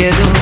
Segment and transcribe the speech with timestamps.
[0.00, 0.39] io